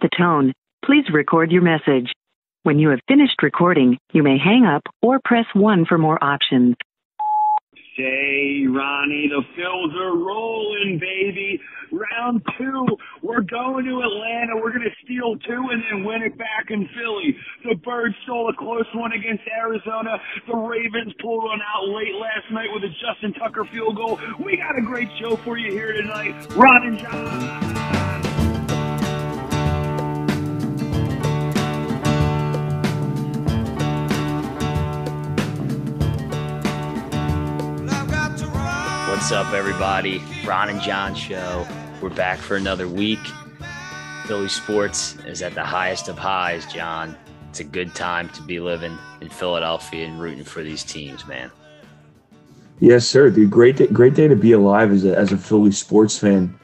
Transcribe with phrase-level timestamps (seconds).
[0.00, 2.10] The tone, please record your message.
[2.62, 6.76] When you have finished recording, you may hang up or press 1 for more options.
[7.98, 11.60] Say, Ronnie, the Phils are rolling, baby.
[11.92, 12.86] Round two,
[13.20, 14.56] we're going to Atlanta.
[14.56, 17.36] We're going to steal two and then win it back in Philly.
[17.64, 20.16] The Birds stole a close one against Arizona.
[20.46, 24.18] The Ravens pulled one out late last night with a Justin Tucker field goal.
[24.42, 26.46] We got a great show for you here tonight.
[26.54, 27.79] Ron and John.
[39.20, 40.22] What's up, everybody?
[40.46, 41.68] Ron and John show.
[42.00, 43.18] We're back for another week.
[44.24, 47.14] Philly sports is at the highest of highs, John.
[47.50, 51.50] It's a good time to be living in Philadelphia and rooting for these teams, man.
[52.80, 53.50] Yes, sir, dude.
[53.50, 56.58] Great, day, great day to be alive as a as a Philly sports fan.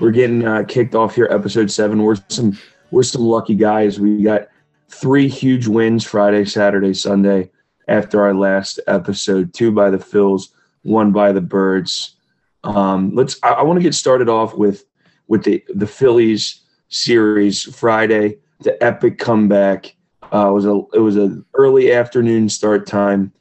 [0.00, 2.02] We're getting uh, kicked off here, episode seven.
[2.02, 2.58] We're some
[2.90, 4.00] we're some lucky guys.
[4.00, 4.48] We got
[4.88, 7.52] three huge wins Friday, Saturday, Sunday
[7.86, 9.54] after our last episode.
[9.54, 10.48] Two by the Phils
[10.82, 12.16] one by the Birds.
[12.64, 13.38] Um, let's.
[13.42, 14.84] I, I want to get started off with
[15.28, 18.38] with the the Phillies series Friday.
[18.60, 19.94] The epic comeback
[20.32, 23.32] uh, was a it was an early afternoon start time,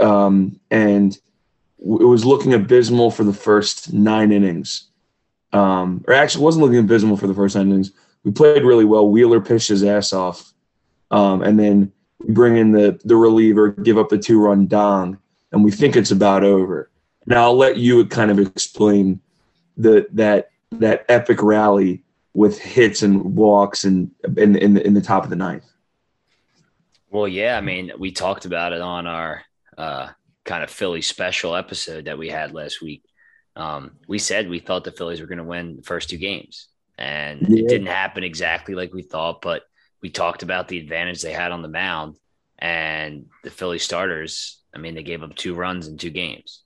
[0.00, 1.16] um, and
[1.78, 4.88] it was looking abysmal for the first nine innings.
[5.52, 7.92] Um, or actually, wasn't looking abysmal for the first nine innings.
[8.24, 9.08] We played really well.
[9.08, 10.52] Wheeler pitched his ass off,
[11.10, 11.92] um, and then
[12.28, 15.18] bring in the the reliever, give up the two run dong,
[15.54, 16.90] and we think it's about over.
[17.26, 19.20] Now I'll let you kind of explain
[19.76, 22.02] the that that epic rally
[22.34, 25.64] with hits and walks and in in the, in the top of the ninth.
[27.10, 29.42] Well, yeah, I mean, we talked about it on our
[29.78, 30.08] uh,
[30.44, 33.04] kind of Philly special episode that we had last week.
[33.54, 36.66] Um, we said we thought the Phillies were going to win the first two games,
[36.98, 37.60] and yeah.
[37.60, 39.40] it didn't happen exactly like we thought.
[39.40, 39.62] But
[40.02, 42.16] we talked about the advantage they had on the mound,
[42.58, 46.62] and the Philly starters I mean, they gave up two runs in two games,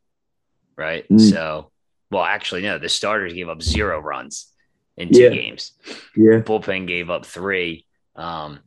[0.76, 1.08] right?
[1.08, 1.20] Mm.
[1.20, 1.70] So,
[2.10, 4.52] well, actually, no, the starters gave up zero runs
[4.96, 5.28] in two yeah.
[5.30, 5.72] games.
[6.16, 6.40] Yeah.
[6.40, 7.86] Bullpen gave up three.
[8.16, 8.60] Um,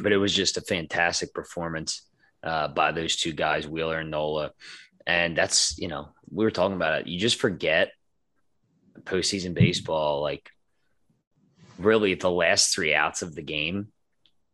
[0.00, 2.02] but it was just a fantastic performance
[2.42, 4.50] uh, by those two guys, Wheeler and Nola.
[5.06, 7.06] And that's, you know, we were talking about it.
[7.06, 7.92] You just forget
[9.04, 10.50] postseason baseball, like
[11.78, 13.88] really the last three outs of the game.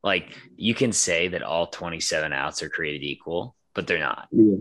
[0.02, 4.26] Like you can say that all 27 outs are created equal, but they're not.
[4.32, 4.56] Yeah.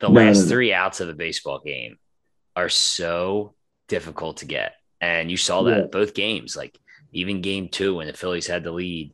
[0.00, 0.48] The no, last no, no.
[0.48, 1.98] three outs of a baseball game
[2.56, 3.54] are so
[3.88, 4.72] difficult to get.
[5.02, 5.86] And you saw that yeah.
[5.92, 6.78] both games, like
[7.12, 9.12] even game two when the Phillies had the lead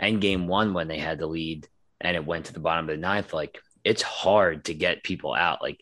[0.00, 1.68] and game one when they had the lead
[2.00, 3.32] and it went to the bottom of the ninth.
[3.32, 5.62] Like it's hard to get people out.
[5.62, 5.80] Like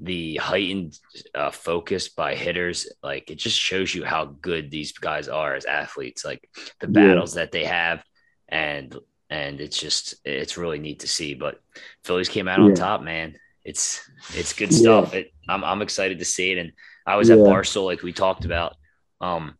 [0.00, 0.98] the heightened
[1.34, 5.66] uh, focus by hitters, like it just shows you how good these guys are as
[5.66, 6.48] athletes, like
[6.80, 7.42] the battles yeah.
[7.42, 8.02] that they have.
[8.48, 8.96] And
[9.30, 11.34] and it's just it's really neat to see.
[11.34, 11.60] But
[12.04, 12.64] Phillies came out yeah.
[12.66, 13.36] on top, man.
[13.64, 15.12] It's it's good stuff.
[15.12, 15.20] Yeah.
[15.20, 16.58] It, I'm I'm excited to see it.
[16.58, 16.72] And
[17.06, 17.36] I was yeah.
[17.36, 18.76] at Barstool, like we talked about,
[19.20, 19.56] um,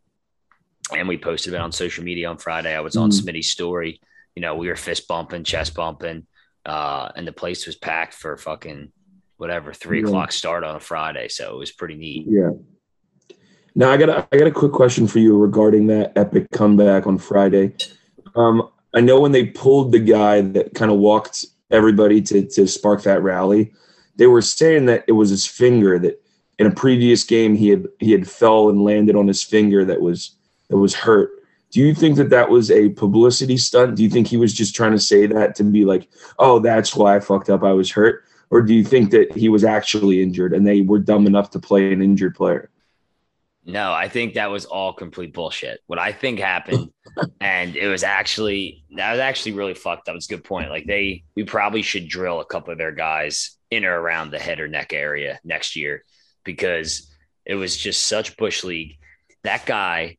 [0.96, 2.74] and we posted it on social media on Friday.
[2.74, 3.20] I was on mm.
[3.20, 4.00] Smitty's story.
[4.34, 6.26] You know, we were fist bumping, chest bumping,
[6.64, 8.92] uh, and the place was packed for fucking
[9.38, 11.28] whatever three o'clock start on a Friday.
[11.28, 12.26] So it was pretty neat.
[12.28, 12.50] Yeah.
[13.74, 17.06] Now I got a, I got a quick question for you regarding that epic comeback
[17.06, 17.74] on Friday.
[18.34, 22.66] Um, I know when they pulled the guy that kind of walked everybody to to
[22.66, 23.72] spark that rally,
[24.16, 26.20] they were saying that it was his finger that
[26.58, 30.00] in a previous game he had he had fell and landed on his finger that
[30.00, 30.34] was
[30.70, 31.30] that was hurt.
[31.70, 33.96] Do you think that that was a publicity stunt?
[33.96, 36.08] Do you think he was just trying to say that to be like,
[36.38, 37.62] "Oh, that's why I fucked up.
[37.62, 41.00] I was hurt," or do you think that he was actually injured and they were
[41.00, 42.70] dumb enough to play an injured player?
[43.68, 45.80] No, I think that was all complete bullshit.
[45.88, 46.92] What I think happened,
[47.40, 50.14] and it was actually that was actually really fucked up.
[50.14, 50.70] It's a good point.
[50.70, 54.38] Like they, we probably should drill a couple of their guys in or around the
[54.38, 56.04] head or neck area next year
[56.44, 57.12] because
[57.44, 58.98] it was just such bush league.
[59.42, 60.18] That guy,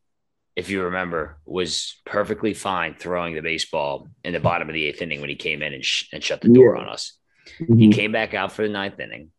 [0.57, 5.01] if you remember, was perfectly fine throwing the baseball in the bottom of the eighth
[5.01, 6.81] inning when he came in and, sh- and shut the door yeah.
[6.81, 7.17] on us.
[7.61, 7.77] Mm-hmm.
[7.77, 9.31] He came back out for the ninth inning.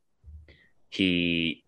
[0.88, 1.64] He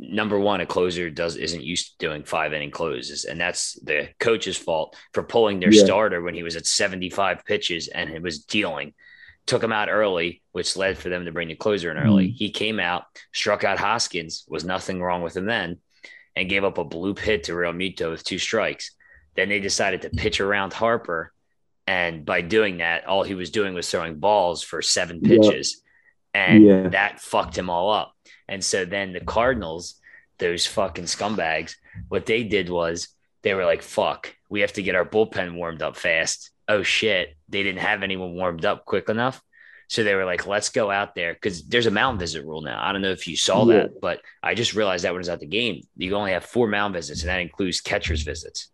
[0.00, 4.08] number one, a closer does isn't used to doing five inning closes, and that's the
[4.18, 5.84] coach's fault for pulling their yeah.
[5.84, 8.94] starter when he was at 75 pitches and it was dealing.
[9.46, 12.28] Took him out early, which led for them to bring the closer in early.
[12.28, 12.36] Mm-hmm.
[12.36, 15.78] He came out, struck out Hoskins, was nothing wrong with him then,
[16.34, 18.94] and gave up a bloop hit to Realmuto with two strikes.
[19.36, 21.32] Then they decided to pitch around Harper.
[21.86, 25.82] And by doing that, all he was doing was throwing balls for seven pitches.
[26.34, 26.44] Yeah.
[26.44, 26.88] And yeah.
[26.90, 28.14] that fucked him all up.
[28.50, 29.94] And so then the Cardinals,
[30.38, 31.76] those fucking scumbags,
[32.08, 33.08] what they did was
[33.42, 37.36] they were like, "Fuck, we have to get our bullpen warmed up fast." Oh shit,
[37.48, 39.40] they didn't have anyone warmed up quick enough.
[39.88, 42.80] So they were like, let's go out there because there's a mound visit rule now.
[42.80, 43.74] I don't know if you saw yeah.
[43.78, 46.44] that, but I just realized that when I was at the game, you only have
[46.44, 48.68] four mound visits, and that includes catcher's visits.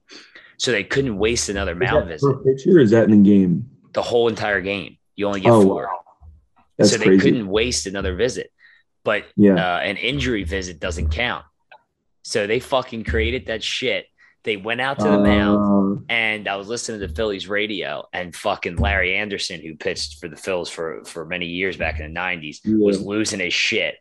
[0.58, 2.26] So they couldn't waste another mound visit.
[2.26, 3.70] Per pitcher, is that in the game?
[3.94, 4.98] The whole entire game.
[5.14, 5.84] You only get oh, four.
[5.84, 6.84] Wow.
[6.84, 7.22] So they crazy.
[7.22, 8.52] couldn't waste another visit.
[9.06, 9.54] But yeah.
[9.54, 11.46] Uh, an injury visit doesn't count.
[12.22, 14.06] So they fucking created that shit
[14.46, 18.34] they went out to the mound, uh, and I was listening to Phillies radio, and
[18.34, 22.18] fucking Larry Andersen, who pitched for the Phils for for many years back in the
[22.18, 22.76] '90s, yeah.
[22.78, 23.96] was losing his shit.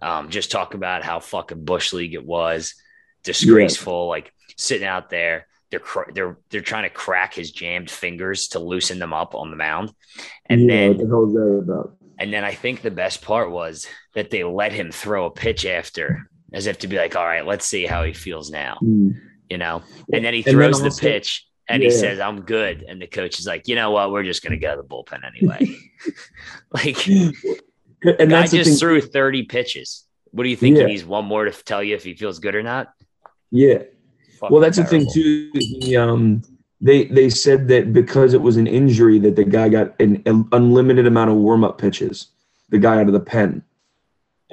[0.00, 2.74] Um, just talking about how fucking bush league it was,
[3.24, 4.04] disgraceful.
[4.04, 4.10] Yeah.
[4.10, 8.60] Like sitting out there, they're cr- they're they're trying to crack his jammed fingers to
[8.60, 9.92] loosen them up on the mound,
[10.46, 14.72] and yeah, then the and then I think the best part was that they let
[14.72, 18.04] him throw a pitch after, as if to be like, all right, let's see how
[18.04, 18.78] he feels now.
[18.80, 19.20] Mm
[19.50, 19.82] you know,
[20.12, 21.90] and then he throws then also, the pitch and yeah.
[21.90, 22.84] he says, I'm good.
[22.88, 24.12] And the coach is like, you know what?
[24.12, 25.76] We're just going to go to the bullpen anyway.
[26.70, 30.06] like, and guy just threw 30 pitches.
[30.30, 30.76] What do you think?
[30.76, 30.84] Yeah.
[30.84, 32.92] He needs one more to tell you if he feels good or not?
[33.50, 33.82] Yeah.
[34.38, 35.00] Fucking well, that's terrible.
[35.00, 35.50] the thing too.
[35.80, 36.42] The, um,
[36.80, 40.22] they they said that because it was an injury that the guy got an,
[40.52, 42.28] unlimited amount of warm up pitches.
[42.70, 43.62] The guy out of the pen.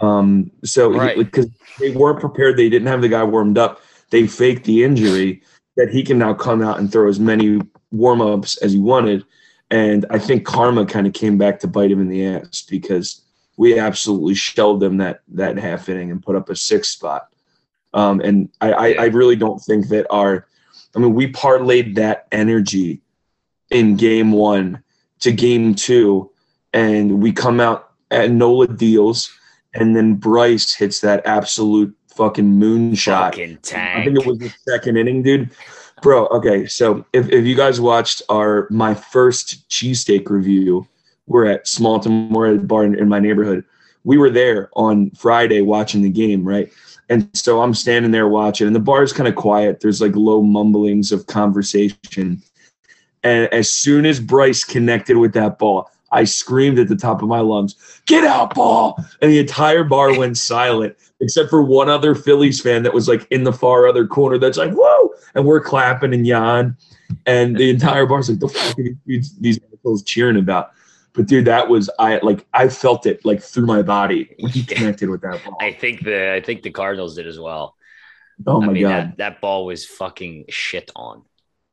[0.01, 1.79] Um, so because right.
[1.79, 3.79] they weren't prepared, they didn't have the guy warmed up
[4.09, 5.41] they faked the injury
[5.75, 9.23] that he can now come out and throw as many warm ups as he wanted.
[9.69, 13.21] And I think karma kind of came back to bite him in the ass because
[13.57, 17.27] we absolutely shelled them that that half inning and put up a six spot.
[17.93, 20.45] Um, and I, I, I really don't think that our,
[20.97, 23.01] I mean, we parlayed that energy
[23.69, 24.83] in game one
[25.19, 26.31] to game two,
[26.73, 29.31] and we come out at Nola deals,
[29.75, 33.31] and then Bryce hits that absolute fucking moonshot.
[33.31, 33.99] Fucking tank.
[33.99, 35.51] I think it was the second inning, dude.
[36.01, 36.65] Bro, okay.
[36.65, 40.87] So if, if you guys watched our my first cheesesteak review,
[41.27, 43.63] we're at Small Timor bar in, in my neighborhood.
[44.03, 46.71] We were there on Friday watching the game, right?
[47.09, 49.79] And so I'm standing there watching, and the bar is kind of quiet.
[49.79, 52.41] There's like low mumblings of conversation.
[53.23, 57.27] And as soon as Bryce connected with that ball, I screamed at the top of
[57.27, 57.75] my lungs,
[58.05, 62.83] "Get out, ball!" And the entire bar went silent except for one other Phillies fan
[62.83, 66.27] that was like in the far other corner that's like, whoa, and we're clapping and
[66.27, 66.77] yawn.
[67.25, 70.71] And the entire bar's like, the fuck are these, these assholes cheering about?
[71.17, 74.63] But dude, that was I like I felt it like through my body when he
[74.75, 75.57] connected with that ball.
[75.59, 77.75] I think the I think the Cardinals did as well.
[78.45, 81.23] Oh my I mean, god, that, that ball was fucking shit on.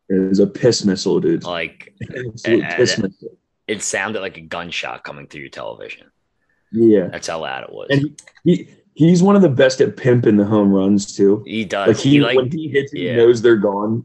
[0.08, 1.44] It was a piss missile, dude.
[1.44, 3.36] Like absolute uh, piss uh, missile.
[3.68, 6.10] It sounded like a gunshot coming through your television.
[6.72, 7.88] Yeah, that's how loud it was.
[7.90, 11.42] And he, He's one of the best at pimping the home runs too.
[11.44, 11.88] He does.
[11.88, 13.10] Like he, he like, when he hits, yeah.
[13.10, 14.04] he knows they're gone.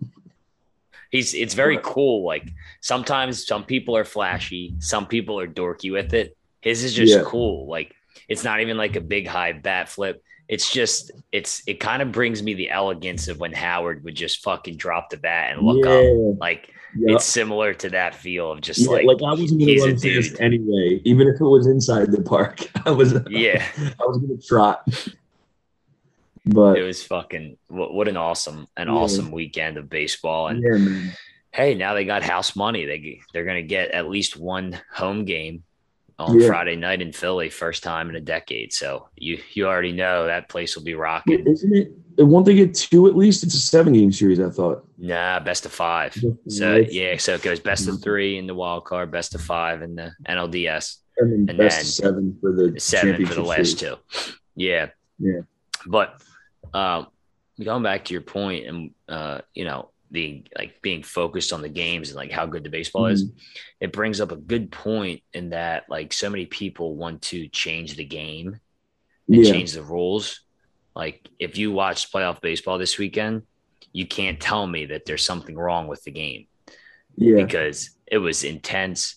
[1.09, 2.25] He's it's very cool.
[2.25, 2.50] Like
[2.81, 6.35] sometimes some people are flashy, some people are dorky with it.
[6.61, 7.23] His is just yeah.
[7.25, 7.67] cool.
[7.67, 7.95] Like
[8.27, 10.23] it's not even like a big high bat flip.
[10.47, 14.44] It's just it's it kind of brings me the elegance of when Howard would just
[14.44, 15.91] fucking drop the bat and look yeah.
[15.91, 16.39] up.
[16.39, 17.17] Like Yep.
[17.17, 20.38] It's similar to that feel of just yeah, like, like I wasn't going to run
[20.39, 22.67] anyway, even if it was inside the park.
[22.85, 24.81] I was yeah, I was going to trot.
[26.45, 28.94] But it was fucking what, what an awesome an yeah.
[28.94, 31.11] awesome weekend of baseball and yeah,
[31.52, 35.64] hey now they got house money they they're to get at least one home game
[36.19, 36.47] on yeah.
[36.47, 38.73] Friday night in Philly, first time in a decade.
[38.73, 41.47] So you you already know that place will be rocking.
[41.47, 41.94] Isn't it?
[42.18, 43.44] Won't they get two at least?
[43.44, 44.85] It's a seven game series, I thought.
[44.97, 46.21] Nah, best of five.
[46.49, 48.04] So yeah, so it goes best of mm-hmm.
[48.04, 51.78] three in the wild card, best of five in the NLDS, and then, and best
[51.78, 53.97] then seven for the seven for the last series.
[53.97, 54.35] two.
[54.56, 55.42] Yeah, yeah.
[55.87, 56.21] But
[56.73, 57.07] um,
[57.64, 61.69] going back to your point, and uh, you know, the like being focused on the
[61.69, 63.14] games and like how good the baseball mm-hmm.
[63.14, 63.31] is
[63.80, 67.95] it brings up a good point in that like so many people want to change
[67.95, 68.59] the game
[69.28, 69.52] and yeah.
[69.52, 70.42] change the rules
[70.95, 73.44] like if you watch playoff baseball this weekend
[73.94, 76.47] you can't tell me that there's something wrong with the game
[77.16, 77.44] yeah.
[77.44, 79.16] because it was intense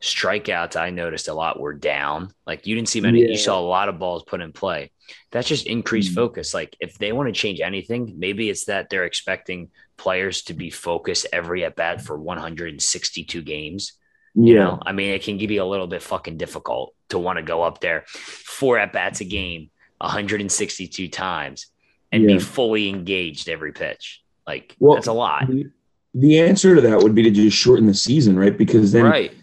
[0.00, 2.32] strikeouts i noticed a lot were down.
[2.46, 3.28] Like you didn't see many yeah.
[3.28, 4.92] you saw a lot of balls put in play.
[5.30, 6.20] That's just increased mm-hmm.
[6.20, 6.54] focus.
[6.54, 10.70] Like if they want to change anything maybe it's that they're expecting players to be
[10.70, 13.92] focused every at bat for 162 games.
[14.34, 14.60] You yeah.
[14.60, 17.42] know i mean it can give you a little bit fucking difficult to want to
[17.42, 18.04] go up there.
[18.06, 21.66] Four at bats a game 162 times
[22.10, 22.36] and yeah.
[22.36, 24.22] be fully engaged every pitch.
[24.46, 25.46] Like well, that's a lot.
[25.46, 25.70] the,
[26.14, 28.56] the answer to that would be to just shorten the season right?
[28.56, 29.34] Because then right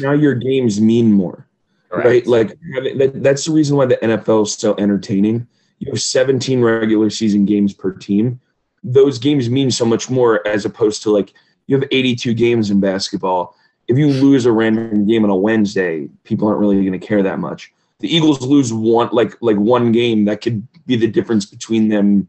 [0.00, 1.46] now your games mean more,
[1.90, 2.04] right?
[2.04, 2.26] right?
[2.26, 2.48] Like
[2.96, 5.46] that, that's the reason why the NFL is so entertaining.
[5.78, 8.40] You have 17 regular season games per team.
[8.84, 11.32] those games mean so much more as opposed to like
[11.66, 13.56] you have 82 games in basketball.
[13.88, 17.22] If you lose a random game on a Wednesday, people aren't really going to care
[17.22, 17.72] that much.
[18.00, 22.28] The Eagles lose one like like one game that could be the difference between them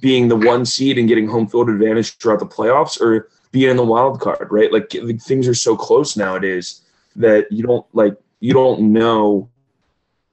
[0.00, 3.76] being the one seed and getting home field advantage throughout the playoffs or being in
[3.76, 4.72] the wild card, right?
[4.72, 6.81] Like, like things are so close nowadays
[7.16, 9.48] that you don't like you don't know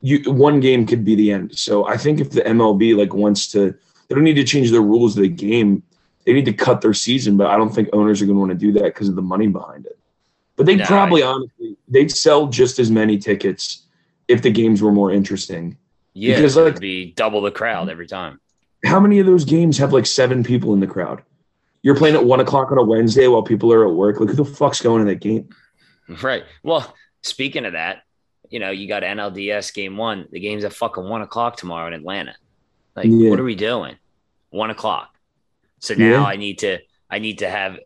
[0.01, 1.57] you one game could be the end.
[1.57, 3.71] So I think if the MLB like wants to
[4.07, 5.83] they don't need to change the rules of the game.
[6.25, 8.51] They need to cut their season, but I don't think owners are going to want
[8.51, 9.97] to do that because of the money behind it.
[10.57, 13.83] But they No, probably I- honestly they'd sell just as many tickets
[14.27, 15.75] if the games were more interesting.
[16.13, 18.39] Yeah, Because, it'd like- be double the crowd every time.
[18.85, 21.21] How many of those games have like seven people in the crowd?
[21.81, 24.19] You're playing at one o'clock on a Wednesday while people are at work.
[24.19, 25.49] Like who the fuck's going to that game?
[26.23, 26.43] Right.
[26.63, 28.03] Well, speaking of that,
[28.49, 30.27] you know, you got NLDS game one.
[30.31, 32.35] The game's at fucking one o'clock tomorrow in Atlanta.
[32.95, 33.29] Like, Yeah.
[33.29, 33.95] what are we doing?
[34.49, 35.13] One o'clock.
[35.79, 36.23] So now Yeah.
[36.23, 36.79] I need to
[37.11, 37.79] I need to have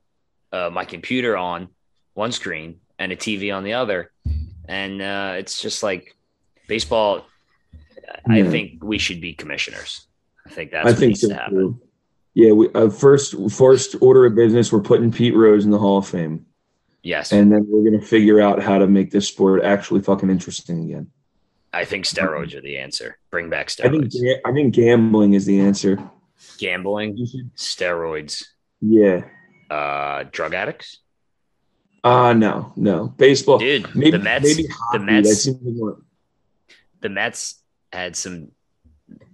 [0.51, 1.67] uh, my computer on
[2.13, 4.11] one screen and a TV on the other,
[4.67, 6.15] and uh, it's just like
[6.67, 7.25] baseball.
[8.29, 10.07] I think we should be commissioners.
[10.45, 11.55] I think that's I what think needs so to happen.
[11.57, 11.81] too.
[12.35, 14.71] Yeah, we uh, first first order of business.
[14.71, 16.45] We're putting Pete Rose in the Hall of Fame,
[17.03, 20.85] Yes, and then we're gonna figure out how to make this sport actually fucking interesting
[20.85, 21.11] again.
[21.73, 23.17] I think steroids are the answer.
[23.29, 24.35] Bring back I think steroids.
[24.45, 25.99] I think gambling is the answer.
[26.59, 27.17] Gambling,
[27.57, 28.45] steroids,
[28.81, 29.25] Yeah.
[29.69, 30.99] uh, drug addicts.
[32.05, 33.07] Ah, no, no.
[33.17, 33.57] Baseball.
[33.59, 34.99] Dude, maybe the Mets, maybe the hockey.
[35.03, 36.01] Mets, more-
[37.01, 38.49] the Mets had some.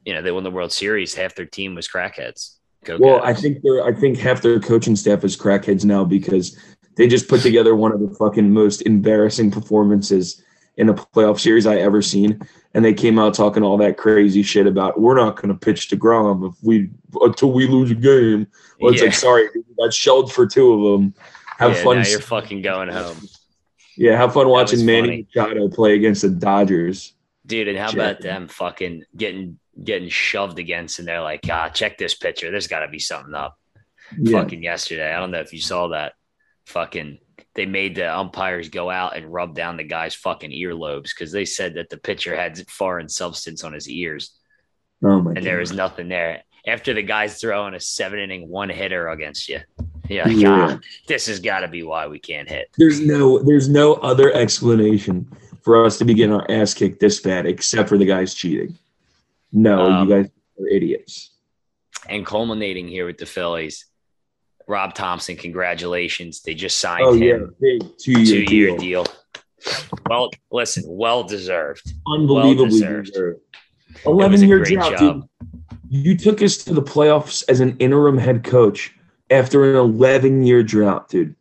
[0.06, 1.14] You know, they won the World Series.
[1.14, 2.56] Half their team was crackheads.
[2.84, 3.84] Go Well, I think they're.
[3.86, 6.58] I think half their coaching staff is crackheads now because
[7.00, 10.44] they just put together one of the fucking most embarrassing performances
[10.76, 12.40] in a playoff series I ever seen,
[12.74, 15.88] and they came out talking all that crazy shit about we're not going to pitch
[15.90, 16.90] to Grom if we
[17.22, 18.48] until we lose a game.
[18.80, 19.08] Well, it's Yeah.
[19.08, 21.14] like sorry, dude, got shelled for two of them.
[21.58, 21.98] Have yeah, fun.
[22.02, 23.18] Now you're fucking going home,
[23.98, 27.14] yeah, have fun watching Manny Machado play against the Dodgers.
[27.46, 27.68] dude.
[27.70, 27.96] And how Shit.
[27.96, 31.00] about them fucking getting getting shoved against?
[31.00, 32.52] And they're like, ah, check this picture.
[32.52, 33.58] There's got to be something up.
[34.18, 36.14] Yeah, Fucking yesterday, I don't know if you saw that.
[36.70, 37.18] Fucking,
[37.56, 41.46] they made the umpires go out and rub down the guy's fucking earlobes because they
[41.46, 44.38] said that the pitcher had foreign substance on his ears.
[45.04, 46.44] oh my and there was nothing there.
[46.68, 49.62] After the guy's throwing a seven inning one hitter against you,
[50.08, 50.76] yeah, Yeah.
[50.76, 52.70] ah, this has got to be why we can't hit.
[52.78, 55.28] There's no there's no other explanation
[55.64, 58.78] for us to be getting our ass kicked this bad except for the guys cheating.
[59.52, 61.32] No, Um, you guys are idiots.
[62.08, 63.86] And culminating here with the Phillies,
[64.70, 66.42] Rob Thomson, congratulations!
[66.42, 69.04] They just signed Oh yeah, big two two year year deal.
[69.04, 69.06] deal.
[70.08, 71.92] Well, listen, well deserved.
[72.08, 73.08] Unbelievably well-deserved.
[73.08, 73.40] deserved.
[74.06, 75.22] Eleven a year great drought, job.
[75.42, 75.50] dude.
[75.90, 78.96] You took us to the playoffs as an interim head coach
[79.32, 81.36] after an eleven year drought, dude.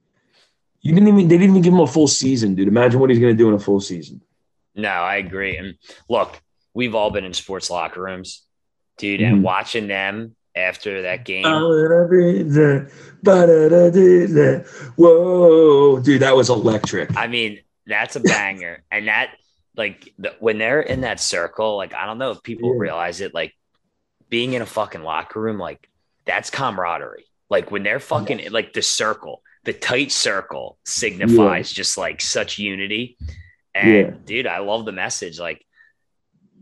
[0.80, 2.66] You didn't even they didn't even give him a full season, dude.
[2.66, 4.22] Imagine what he's gonna do in a full season.
[4.74, 5.56] No, I agree.
[5.58, 5.74] And
[6.08, 6.40] look,
[6.72, 8.42] we've all been in sports locker rooms,
[8.96, 9.26] dude, Mhm.
[9.26, 11.44] and watching them after that game.
[14.96, 17.16] Whoa, dude, that was electric.
[17.16, 18.82] I mean, that's a banger.
[18.90, 19.34] and that,
[19.76, 22.80] like, the, when they're in that circle, like, I don't know if people Yeah.
[22.80, 23.54] realize it, like,
[24.28, 25.88] being in a fucking locker room, like,
[26.24, 27.24] that's camaraderie.
[27.48, 33.16] Like, when they're fucking, like, the circle, the tight circle signifies just like such unity.
[33.74, 34.10] And, Yeah.
[34.24, 35.38] dude, I love the message.
[35.38, 35.64] Like,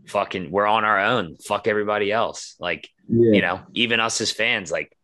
[0.07, 1.35] fucking, we're on our own.
[1.37, 2.55] Fuck everybody else.
[2.59, 3.31] Like, Yeah.
[3.33, 4.95] you know, even us as fans, like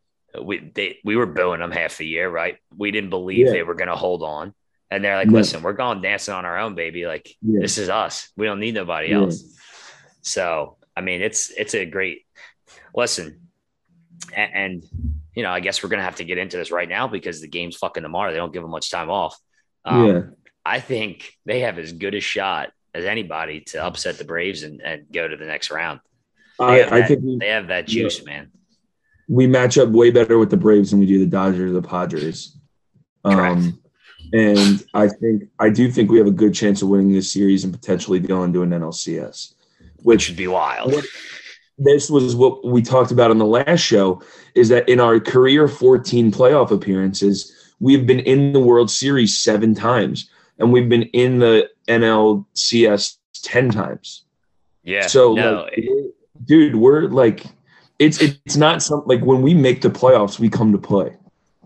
[0.41, 2.57] we they we were booing them half the year, right?
[2.75, 3.51] We didn't believe Yeah.
[3.51, 4.53] they were gonna hold on.
[4.91, 5.39] And they're like, No.
[5.39, 7.05] listen, we're going dancing on our own, baby.
[7.05, 7.59] Like Yeah.
[7.61, 8.29] this is us.
[8.37, 9.17] We don't need nobody Yeah.
[9.21, 9.43] else.
[10.21, 12.25] So I mean it's it's a great
[12.95, 13.39] lesson,
[14.35, 14.83] And, and
[15.35, 17.47] you know, I guess we're gonna have to get into this right now because the
[17.47, 18.31] game's fucking tomorrow.
[18.31, 19.37] They don't give them much time off.
[19.85, 20.21] Um, yeah.
[20.65, 24.81] I think they have as good a shot as anybody to upset the Braves and,
[24.81, 25.99] and go to the next round.
[26.59, 28.03] I, have I think we, They have that Yeah.
[28.03, 28.49] juice, man.
[29.27, 31.87] we match up way better with the Braves than we do the Dodgers or the
[31.87, 32.57] Padres.
[33.25, 33.55] Correct.
[33.57, 33.79] Um,
[34.33, 37.63] and I think I do think we have a good chance of winning this series
[37.63, 39.53] and potentially going to an NLCS.
[40.03, 40.93] Which would be wild.
[41.77, 44.21] This was what we talked about on the last show
[44.55, 49.73] is that in our career 14 playoff appearances, we've been in the World Series seven
[49.73, 50.29] times
[50.59, 54.25] and we've been in the NLCS 10 times.
[54.83, 55.07] Yeah.
[55.07, 55.87] So, no, like,
[56.45, 57.45] dude, we're like,
[57.99, 61.15] it's it's not something like when we make the playoffs, we come to play,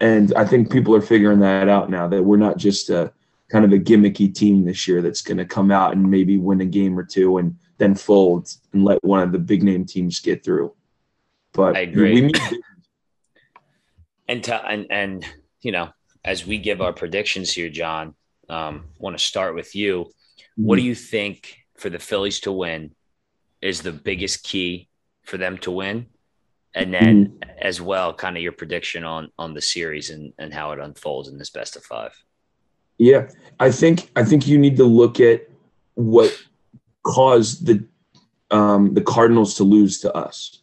[0.01, 3.11] and I think people are figuring that out now that we're not just a
[3.49, 6.61] kind of a gimmicky team this year that's going to come out and maybe win
[6.61, 10.19] a game or two and then fold and let one of the big name teams
[10.19, 10.73] get through.
[11.53, 12.13] But I agree.
[12.13, 12.31] we mean,
[14.27, 15.25] And to, and and
[15.61, 15.89] you know,
[16.25, 18.13] as we give our predictions here, John,
[18.49, 20.11] um, want to start with you.
[20.57, 22.91] What do you think for the Phillies to win
[23.61, 24.87] is the biggest key
[25.23, 26.07] for them to win?
[26.75, 27.49] And then mm-hmm.
[27.61, 31.27] as well, kind of your prediction on on the series and, and how it unfolds
[31.27, 32.13] in this best of five.
[32.97, 35.47] Yeah, I think I think you need to look at
[35.95, 36.37] what
[37.03, 37.83] caused the
[38.51, 40.59] um, the Cardinals to lose to us,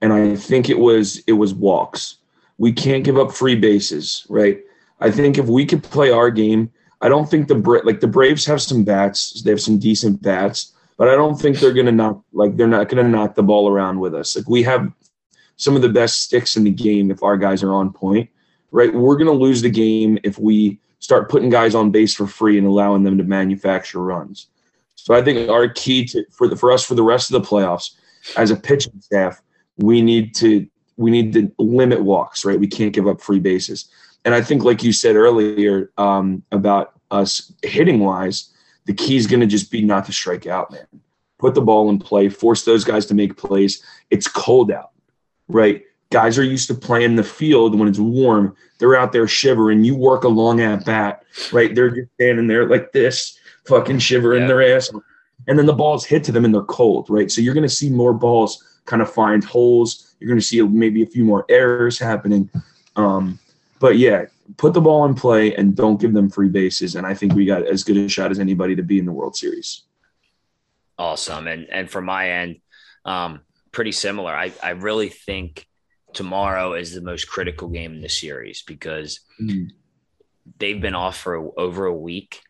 [0.00, 2.16] and I think it was it was walks.
[2.58, 4.60] We can't give up free bases, right?
[5.00, 8.06] I think if we could play our game, I don't think the Bra- like the
[8.06, 9.42] Braves have some bats.
[9.42, 12.90] They have some decent bats, but I don't think they're gonna knock like they're not
[12.90, 14.36] gonna knock the ball around with us.
[14.36, 14.92] Like we have
[15.56, 18.28] some of the best sticks in the game if our guys are on point,
[18.70, 18.92] right?
[18.92, 22.66] We're gonna lose the game if we start putting guys on base for free and
[22.66, 24.48] allowing them to manufacture runs.
[24.94, 27.48] So I think our key to for the for us for the rest of the
[27.48, 27.94] playoffs
[28.36, 29.40] as a pitching staff,
[29.78, 30.66] we need to
[30.98, 32.60] we need to limit walks, right?
[32.60, 33.88] We can't give up free bases.
[34.26, 38.50] And I think, like you said earlier um, about us hitting wise,
[38.90, 40.84] the key is going to just be not to strike out, man.
[41.38, 43.84] Put the ball in play, force those guys to make plays.
[44.10, 44.90] It's cold out,
[45.46, 45.84] right?
[46.10, 48.56] Guys are used to playing the field when it's warm.
[48.78, 49.84] They're out there shivering.
[49.84, 51.72] You work a long at bat, right?
[51.72, 54.48] They're just standing there like this, fucking shivering yeah.
[54.48, 54.90] their ass.
[55.46, 57.30] And then the balls hit to them and they're cold, right?
[57.30, 60.16] So you're going to see more balls kind of find holes.
[60.18, 62.50] You're going to see maybe a few more errors happening.
[62.96, 63.38] Um,
[63.78, 64.24] but yeah,
[64.56, 66.94] put the ball in play and don't give them free bases.
[66.94, 69.12] And I think we got as good a shot as anybody to be in the
[69.12, 69.84] World Series.
[70.98, 71.46] Awesome.
[71.46, 72.56] And and from my end,
[73.04, 73.40] um,
[73.72, 74.32] pretty similar.
[74.32, 75.66] I, I really think
[76.12, 79.70] tomorrow is the most critical game in the series because mm.
[80.58, 82.42] they've been off for over a week.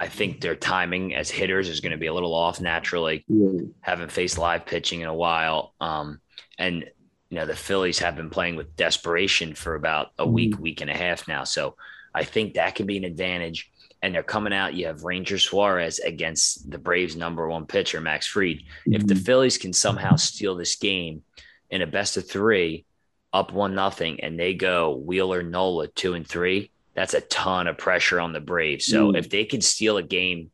[0.00, 3.24] I think their timing as hitters is going to be a little off naturally.
[3.30, 3.72] Mm.
[3.80, 5.74] Haven't faced live pitching in a while.
[5.80, 6.20] Um,
[6.58, 6.84] and
[7.30, 10.60] you know the Phillies have been playing with desperation for about a week, mm.
[10.60, 11.44] week and a half now.
[11.44, 11.76] So
[12.14, 13.70] I think that can be an advantage.
[14.00, 14.74] And they're coming out.
[14.74, 18.58] You have Ranger Suarez against the Braves' number one pitcher, Max Fried.
[18.58, 18.94] Mm-hmm.
[18.94, 19.24] If the mm-hmm.
[19.24, 21.22] Phillies can somehow steal this game,
[21.70, 22.84] in a best of three,
[23.32, 27.78] up one nothing, and they go Wheeler Nola two and three, that's a ton of
[27.78, 28.86] pressure on the Braves.
[28.86, 29.18] So mm.
[29.18, 30.50] if they could steal a game,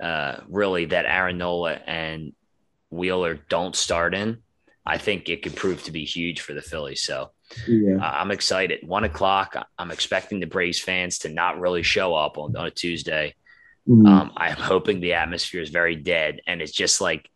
[0.00, 2.32] uh, really that Aaron Nola and
[2.90, 4.38] Wheeler don't start in,
[4.86, 7.02] I think it could prove to be huge for the Phillies.
[7.02, 7.32] So
[7.66, 7.96] yeah.
[7.96, 8.86] uh, I'm excited.
[8.86, 9.56] One o'clock.
[9.78, 13.34] I'm expecting the Braves fans to not really show up on, on a Tuesday.
[13.88, 14.06] Mm.
[14.06, 17.28] Um, I'm hoping the atmosphere is very dead and it's just like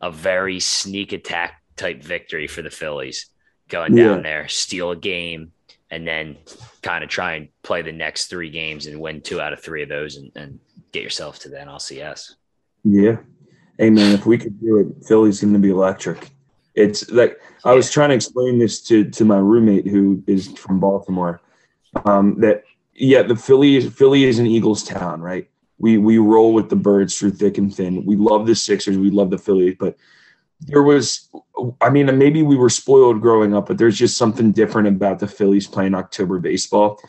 [0.00, 3.26] a very sneak attack type victory for the Phillies
[3.68, 4.22] going down yeah.
[4.22, 5.52] there, steal a game,
[5.90, 6.36] and then
[6.82, 9.82] kind of try and play the next three games and win two out of three
[9.82, 10.60] of those and, and
[10.92, 12.34] get yourself to the NLCS.
[12.84, 13.16] Yeah.
[13.78, 16.30] Hey, man, if we could do it, Philly's going to be electric.
[16.76, 20.78] It's like I was trying to explain this to, to my roommate who is from
[20.78, 21.40] Baltimore
[22.04, 25.48] um, that, yeah, the Philly Philly is an Eagles town, right?
[25.78, 28.04] We, we roll with the birds through thick and thin.
[28.04, 28.96] We love the Sixers.
[28.96, 29.96] We love the Phillies, but–
[30.60, 31.28] there was
[31.80, 35.26] I mean, maybe we were spoiled growing up, but there's just something different about the
[35.26, 37.00] Phillies playing October baseball.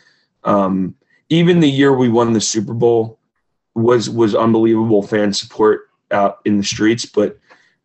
[0.44, 0.94] Um,
[1.28, 3.18] even the year we won the Super Bowl
[3.74, 7.04] was was unbelievable fan support out in the streets.
[7.06, 7.38] But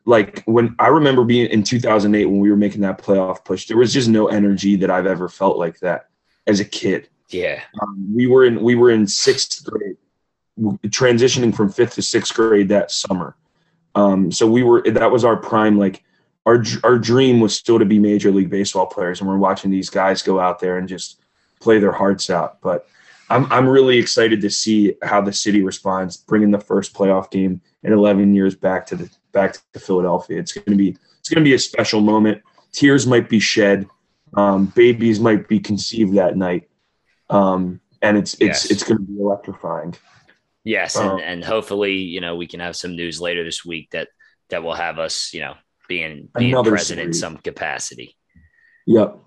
[0.06, 3.78] like when I remember being in 2008 when we were making that playoff push, there
[3.78, 6.10] was just no energy that I've ever felt like that
[6.48, 7.10] as a kid.
[7.30, 9.98] Yeah, um, we were in we were in sixth grade,
[10.88, 13.36] transitioning from fifth to sixth grade that summer
[13.96, 16.04] um, so we were that was our prime like
[16.46, 19.89] our our dream was still to be major league baseball players, and we're watching these
[19.89, 21.22] guys go out there and just
[21.60, 22.60] play their hearts out.
[22.62, 22.88] But
[23.34, 27.62] I'm I'm really excited to see how the city responds, bringing the first playoff game
[27.82, 30.39] in 11 years back to the back to Philadelphia.
[30.39, 32.43] It's going to be it's going to be a special moment.
[32.72, 33.88] Tears might be shed,
[34.36, 36.69] um, babies might be conceived that night,
[37.32, 38.72] um, and it's it's yes.
[38.72, 39.96] it's going to be electrifying.
[40.63, 43.89] Yes, and, uh, and hopefully, you know, we can have some news later this week
[43.91, 44.10] that
[44.50, 45.56] that will have us, you know,
[45.88, 47.08] being being present series.
[47.08, 48.15] in some capacity.
[48.86, 49.17] Yep.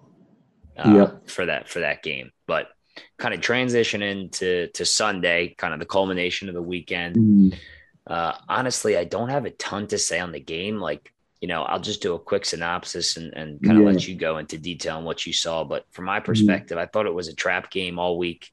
[0.79, 1.29] Uh, yep.
[1.29, 2.69] For that for that game, but
[3.19, 7.17] kind of transition into to Sunday, kind of the culmination of the weekend.
[7.17, 7.59] Mm.
[8.07, 10.79] Uh, honestly, I don't have a ton to say on the game.
[10.79, 13.91] Like, you know, I'll just do a quick synopsis and, and kind of yeah.
[13.91, 15.65] let you go into detail on what you saw.
[15.65, 16.27] But from my mm-hmm.
[16.27, 16.81] perspective, mm.
[16.81, 18.51] I thought it was a trap game all week.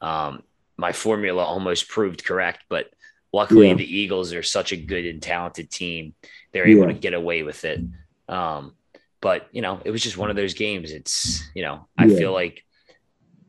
[0.00, 0.42] Um,
[0.76, 2.64] my formula almost proved correct.
[2.68, 2.88] But
[3.32, 3.74] luckily, yeah.
[3.74, 6.14] the Eagles are such a good and talented team;
[6.52, 6.92] they're able yeah.
[6.92, 7.80] to get away with it.
[8.28, 8.74] Um,
[9.20, 10.92] but you know, it was just one of those games.
[10.92, 12.64] It's you know, I feel like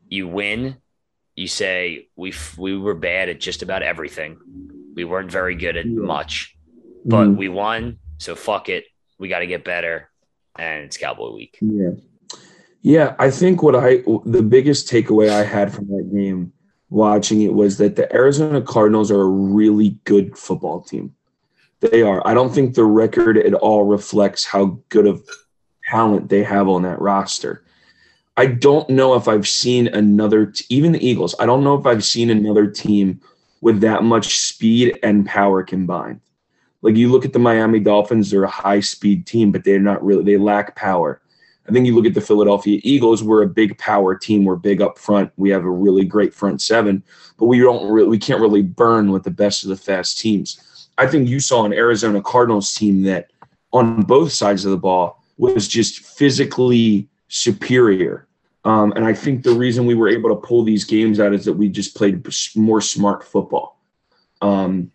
[0.08, 0.76] you win,
[1.36, 4.38] you say we we were bad at just about everything.
[4.94, 6.56] We weren't very good at much,
[7.04, 7.36] but mm-hmm.
[7.36, 7.98] we won.
[8.18, 8.84] So fuck it,
[9.18, 10.10] we got to get better,
[10.58, 11.56] and it's Cowboy Week.
[11.60, 11.90] Yeah.
[12.80, 16.52] Yeah, I think what I the biggest takeaway I had from that game
[16.90, 21.14] watching it was that the Arizona Cardinals are a really good football team.
[21.80, 22.26] They are.
[22.26, 25.22] I don't think the record at all reflects how good of
[25.88, 27.64] talent they have on that roster.
[28.38, 31.84] I don't know if I've seen another, t- even the Eagles, I don't know if
[31.86, 33.20] I've seen another team
[33.62, 36.20] with that much speed and power combined.
[36.80, 40.04] Like you look at the Miami Dolphins, they're a high speed team, but they're not
[40.04, 41.20] really, they lack power.
[41.68, 44.44] I think you look at the Philadelphia Eagles, we're a big power team.
[44.44, 45.32] We're big up front.
[45.36, 47.02] We have a really great front seven,
[47.38, 50.88] but we don't really, we can't really burn with the best of the fast teams.
[50.96, 53.32] I think you saw an Arizona Cardinals team that
[53.72, 58.27] on both sides of the ball was just physically superior
[58.64, 61.44] um, and I think the reason we were able to pull these games out is
[61.44, 63.80] that we just played more smart football.
[64.40, 64.90] Um,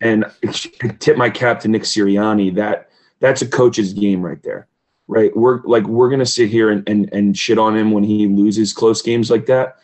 [0.00, 2.54] and I tip my cap to Nick Sirianni.
[2.54, 4.66] That that's a coach's game right there,
[5.06, 5.34] right?
[5.36, 8.72] We're like we're gonna sit here and, and and shit on him when he loses
[8.72, 9.78] close games like that.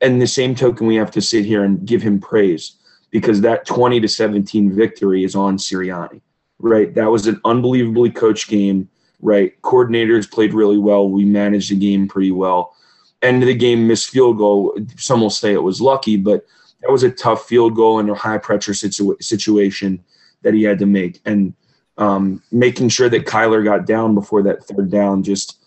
[0.00, 2.76] And the same token, we have to sit here and give him praise
[3.12, 6.20] because that 20 to 17 victory is on Sirianni,
[6.58, 6.92] right?
[6.94, 8.88] That was an unbelievably coached game
[9.22, 9.60] right?
[9.62, 11.08] Coordinators played really well.
[11.08, 12.76] We managed the game pretty well.
[13.22, 14.76] End of the game, missed field goal.
[14.96, 16.44] Some will say it was lucky, but
[16.80, 20.02] that was a tough field goal in a high pressure situ- situation
[20.42, 21.20] that he had to make.
[21.24, 21.54] And
[21.98, 25.58] um, making sure that Kyler got down before that third down just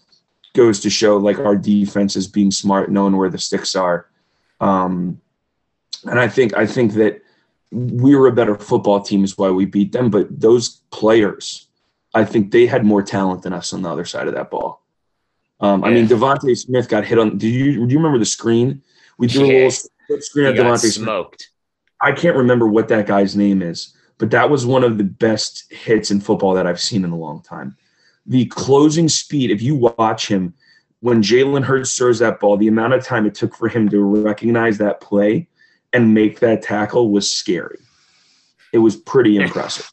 [0.54, 4.08] goes to show like our defense is being smart, knowing where the sticks are.
[4.60, 5.22] Um,
[6.04, 7.22] and I think I think that
[7.72, 10.10] we were a better football team is why we beat them.
[10.10, 11.65] But those players,
[12.16, 14.82] I think they had more talent than us on the other side of that ball.
[15.60, 17.38] Um, I mean, DeVonta Smith got hit on.
[17.38, 18.82] Do you do you remember the screen?
[19.18, 19.54] We threw yeah.
[19.54, 19.72] a
[20.10, 21.42] little screen at DeVonta smoked.
[21.42, 21.52] Smith.
[22.02, 25.72] I can't remember what that guy's name is, but that was one of the best
[25.72, 27.78] hits in football that I've seen in a long time.
[28.26, 30.54] The closing speed, if you watch him,
[31.00, 34.02] when Jalen Hurts throws that ball, the amount of time it took for him to
[34.04, 35.48] recognize that play
[35.94, 37.80] and make that tackle was scary.
[38.74, 39.92] It was pretty impressive.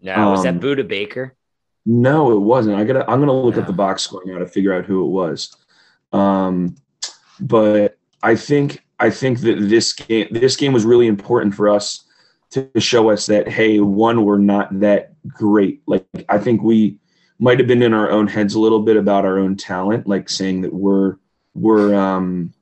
[0.00, 1.34] Now, was that Budda Baker?
[1.84, 2.76] No, it wasn't.
[2.76, 3.08] I gotta.
[3.10, 3.62] I'm gonna look no.
[3.62, 5.56] at the box score now to figure out who it was.
[6.12, 6.76] Um,
[7.40, 12.04] but I think I think that this game this game was really important for us
[12.50, 15.82] to show us that hey, one, we're not that great.
[15.86, 16.98] Like I think we
[17.38, 20.28] might have been in our own heads a little bit about our own talent, like
[20.28, 21.16] saying that we're
[21.54, 22.52] we're um,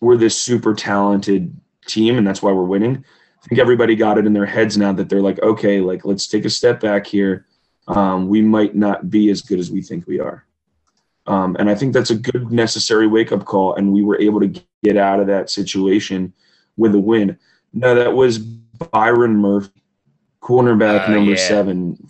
[0.00, 3.04] we're this super talented team and that's why we're winning.
[3.44, 6.26] I think everybody got it in their heads now that they're like, okay, like let's
[6.26, 7.46] take a step back here.
[7.86, 10.46] Um, we might not be as good as we think we are.
[11.26, 13.74] Um, and I think that's a good necessary wake up call.
[13.74, 16.32] And we were able to get out of that situation
[16.78, 17.38] with a win.
[17.74, 19.82] No, that was Byron Murphy,
[20.40, 21.48] cornerback uh, number yeah.
[21.48, 22.08] seven.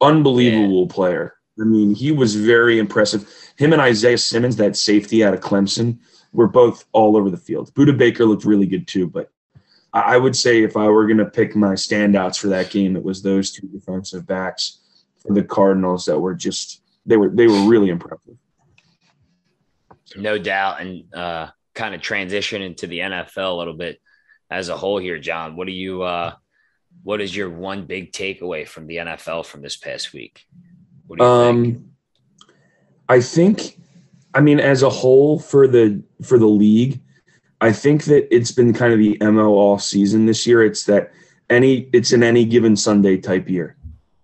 [0.00, 0.94] Unbelievable yeah.
[0.94, 1.34] player.
[1.60, 3.28] I mean, he was very impressive.
[3.56, 5.98] Him and Isaiah Simmons, that safety out of Clemson,
[6.32, 7.74] were both all over the field.
[7.74, 9.30] Budda Baker looked really good too, but
[9.92, 13.04] I would say if I were going to pick my standouts for that game, it
[13.04, 14.80] was those two defensive backs
[15.18, 18.36] for the Cardinals that were just they were they were really impressive.
[20.16, 24.00] No doubt, and uh, kind of transition into the NFL a little bit
[24.50, 25.56] as a whole here, John.
[25.56, 26.34] What do you uh,
[27.02, 30.46] what is your one big takeaway from the NFL from this past week?
[31.06, 31.84] What do you um, think?
[33.08, 33.78] I think,
[34.32, 37.00] I mean, as a whole for the for the league,
[37.62, 40.64] I think that it's been kind of the mo all season this year.
[40.64, 41.12] It's that
[41.48, 43.76] any it's an any given Sunday type year,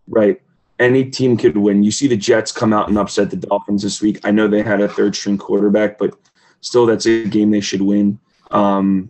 [0.08, 0.42] right?
[0.80, 1.84] Any team could win.
[1.84, 4.18] You see the Jets come out and upset the Dolphins this week.
[4.24, 6.18] I know they had a third string quarterback, but
[6.62, 8.18] still, that's a game they should win.
[8.50, 9.08] Um,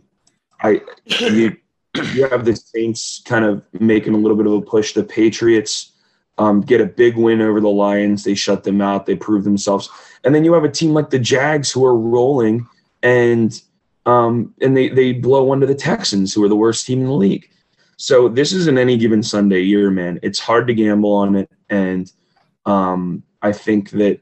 [0.61, 1.57] I you,
[2.13, 4.93] you have the Saints kind of making a little bit of a push.
[4.93, 5.93] The Patriots
[6.37, 8.25] um, get a big win over the Lions.
[8.25, 9.07] They shut them out.
[9.07, 9.89] They prove themselves,
[10.23, 12.67] and then you have a team like the Jags who are rolling
[13.03, 13.59] and
[14.09, 17.07] um, and they they blow one to the Texans, who are the worst team in
[17.07, 17.51] the league.
[17.99, 20.19] So this is an any given Sunday year, man.
[20.23, 22.11] It's hard to gamble on it, and
[22.65, 24.21] um, I think that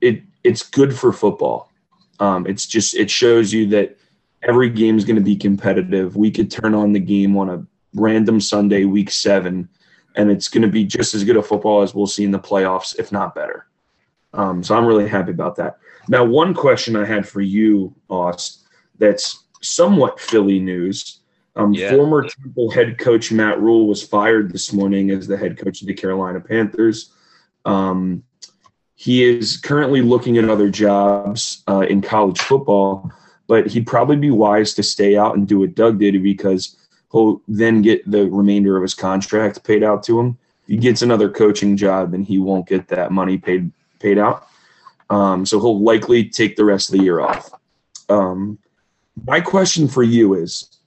[0.00, 1.72] it it's good for football.
[2.20, 3.98] Um, it's just it shows you that
[4.42, 6.14] every game is going to be competitive.
[6.14, 9.68] We could turn on the game on a random Sunday, week seven,
[10.14, 12.38] and it's going to be just as good a football as we'll see in the
[12.38, 13.66] playoffs, if not better.
[14.34, 15.78] Um, so I'm really happy about that.
[16.06, 18.63] Now, one question I had for you, Austin
[18.98, 21.20] that's somewhat Philly news.
[21.56, 21.90] Um, yeah.
[21.90, 25.86] Former Temple head coach Matt Rhule was fired this morning as the head coach of
[25.86, 27.12] the Carolina Panthers.
[27.64, 28.24] Um,
[28.96, 33.10] he is currently looking at other jobs uh, in college football,
[33.46, 36.76] but he'd probably be wise to stay out and do what Doug did because
[37.12, 40.38] he'll then get the remainder of his contract paid out to him.
[40.62, 44.48] If he gets another coaching job, then he won't get that money paid paid out.
[45.10, 47.50] Um, so he'll likely take the rest of the year off.
[48.08, 48.58] Um,
[49.26, 50.78] my question for you is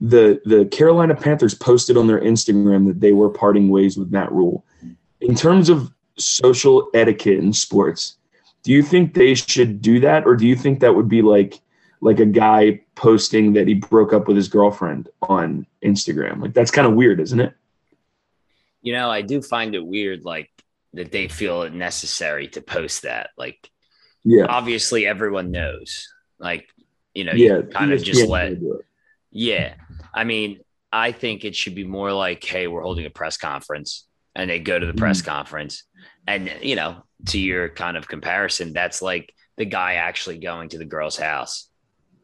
[0.00, 4.30] the the Carolina Panthers posted on their Instagram that they were parting ways with Matt
[4.32, 4.64] Rhule.
[5.20, 8.16] In terms of social etiquette in sports,
[8.62, 11.60] do you think they should do that, or do you think that would be like
[12.00, 16.42] like a guy posting that he broke up with his girlfriend on Instagram?
[16.42, 17.54] Like that's kind of weird, isn't it?
[18.82, 20.50] You know, I do find it weird, like
[20.92, 23.30] that they feel it necessary to post that.
[23.36, 23.70] Like,
[24.24, 26.08] Yeah, obviously, everyone knows.
[26.38, 26.68] Like,
[27.16, 27.56] you know, yeah.
[27.56, 28.86] you kind of just let will do it.
[29.30, 29.74] Yeah.
[30.14, 30.60] I mean,
[30.92, 34.06] I think it should be more like, hey, we're holding a press conference.
[34.34, 35.30] And they go to the press Mm-hmm.
[35.30, 35.84] conference.
[36.26, 40.78] And, you know, to your kind of comparison, that's like the guy actually going to
[40.78, 41.68] the girl's house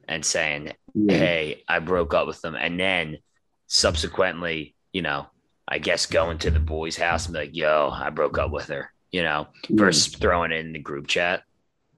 [0.06, 1.16] and saying, Yeah.
[1.16, 2.54] hey, I broke up with them.
[2.54, 3.18] And then
[3.66, 5.26] subsequently, you know,
[5.66, 8.66] I guess going to the boy's house and be like, yo, I broke up with
[8.66, 11.42] her, you know, versus throwing it in the group chat.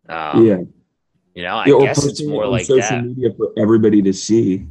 [0.09, 0.59] Um, yeah.
[1.35, 3.05] You know, I Yeah, guess it's more like social that.
[3.05, 4.67] media for everybody to see.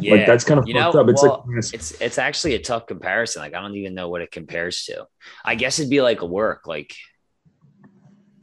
[0.00, 0.14] Yeah.
[0.14, 1.08] Like that's kind of You fucked know, up.
[1.10, 3.42] It's well, like it's it's actually a tough comparison.
[3.42, 5.06] Like I don't even know what it compares to.
[5.44, 6.94] I guess it'd be like a work, like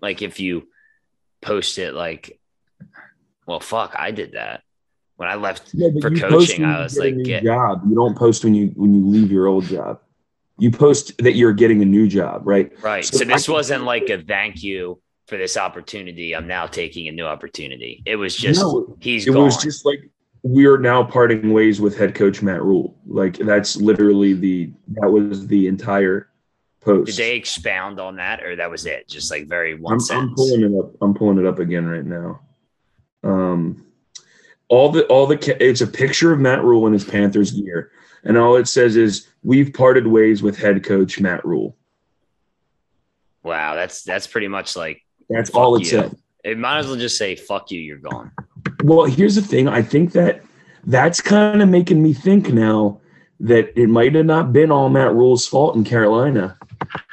[0.02, 0.68] like if you
[1.42, 2.40] post it like
[3.48, 4.62] well fuck, I did that.
[5.16, 7.82] When I left Yeah, for coaching, I was like, get- job.
[7.90, 10.00] You don't post when you when you leave your old job.
[10.60, 12.72] You post that you're getting a new job, right?
[12.84, 13.04] right.
[13.04, 16.36] So So, this I- wasn't like a thank you for this opportunity.
[16.36, 18.02] I'm now taking a new opportunity.
[18.06, 19.46] It was just No, he's it gone.
[19.46, 20.10] was just like
[20.42, 22.98] we're now parting ways with head coach Matt Rhule.
[23.06, 26.30] Like that's literally the that was the entire
[26.82, 27.06] post.
[27.08, 29.08] Did they expound on that or that was it?
[29.08, 30.92] Just like very one I'm, I'm pulling it up.
[31.02, 32.42] I'm pulling it up again right now.
[33.24, 33.86] Um,
[34.68, 37.92] all the all the it's a picture of Matt Rhule in his Panthers gear,
[38.24, 41.76] and all it says is "We've parted ways with head coach Matt Rhule."
[43.44, 45.86] wow, that's that's pretty much like That's Fuck all it you.
[45.86, 46.18] said.
[46.44, 48.32] it might as well just say fuck you, you're gone.
[48.84, 49.68] Well, here's the thing.
[49.68, 50.42] I think that
[50.86, 53.00] that's kind of making me think now
[53.42, 56.58] that it might have not been all Matt Rhule's fault in Carolina,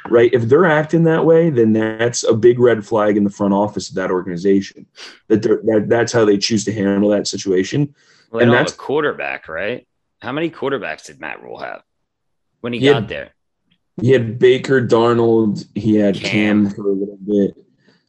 [0.09, 0.33] right?
[0.33, 3.89] If they're acting that way, then that's a big red flag in the front office
[3.89, 4.85] of that organization.
[5.27, 7.93] That they're, that that's how they choose to handle that situation.
[8.31, 9.87] Well, And that's- a quarterback, right?
[10.21, 11.83] How many quarterbacks did Matt Rhule have
[12.61, 13.29] when he He got had- there?
[14.01, 15.65] He had Baker, Darnold.
[15.75, 16.75] He had Cam, Cam.
[16.75, 17.55] for a little bit.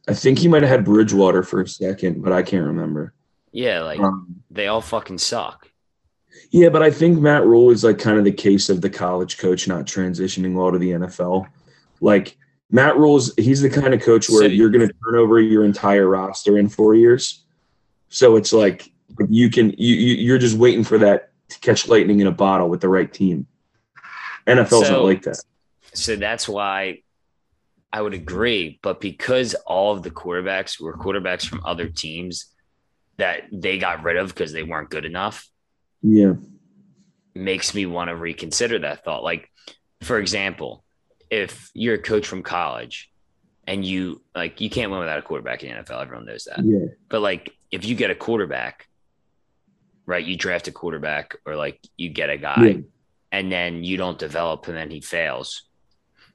[0.09, 3.13] I think he might have had Bridgewater for a second, but I can't remember.
[3.51, 5.69] Yeah, like Um, they all fucking suck.
[6.51, 9.37] Yeah, but I think Matt Rhule is like kind of the case of the college
[9.37, 11.47] coach not transitioning well to the NFL.
[12.01, 12.37] Like
[12.71, 15.63] Matt Rhule's he's the kind of coach where So- you're going to turn over your
[15.65, 17.43] entire roster in 4 years.
[18.09, 18.91] So it's like
[19.27, 22.69] you can you, you you're just waiting for that to catch lightning in a bottle
[22.69, 23.47] with the right team.
[24.47, 25.39] NFL's So- not like that.
[25.93, 27.01] So that's why
[27.91, 28.79] I would agree.
[28.81, 32.53] But because all of the quarterbacks were quarterbacks from other teams
[33.17, 35.47] that they got rid of because they weren't good enough,
[36.01, 36.33] Yeah.
[37.35, 39.23] makes me want to reconsider that thought.
[39.23, 39.49] Like,
[40.01, 40.83] for example,
[41.29, 43.11] if you're a coach from college
[43.67, 46.63] and you like you can't win without a quarterback in the NFL, everyone knows that.
[46.63, 46.85] Yeah.
[47.09, 48.87] But like if you get a quarterback,
[50.05, 50.25] right?
[50.25, 52.77] You draft a quarterback or like you get a guy Yeah.
[53.31, 55.68] and then you don't develop him and he fails,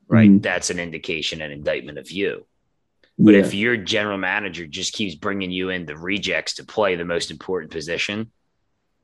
[0.08, 0.30] right?
[0.30, 0.42] Mhm.
[0.42, 2.46] That's an indication and indictment of you.
[3.18, 3.40] But yeah.
[3.40, 7.30] if your general manager just keeps bringing you in the rejects to play the most
[7.30, 8.32] important position,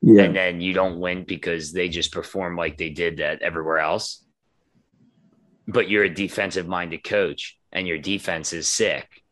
[0.03, 0.25] yeah.
[0.25, 4.25] and then you don't win because they just perform like they did that everywhere else,
[5.69, 9.23] but you're a defensive minded coach and your defense is sick.